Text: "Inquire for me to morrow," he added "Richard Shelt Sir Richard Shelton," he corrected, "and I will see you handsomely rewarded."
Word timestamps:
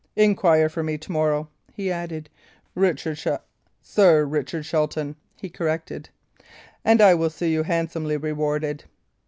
"Inquire 0.15 0.67
for 0.67 0.81
me 0.81 0.97
to 0.97 1.11
morrow," 1.11 1.47
he 1.73 1.91
added 1.91 2.27
"Richard 2.73 3.19
Shelt 3.19 3.41
Sir 3.83 4.25
Richard 4.25 4.65
Shelton," 4.65 5.15
he 5.39 5.47
corrected, 5.47 6.09
"and 6.83 6.99
I 7.01 7.13
will 7.13 7.29
see 7.29 7.53
you 7.53 7.61
handsomely 7.61 8.17
rewarded." 8.17 8.85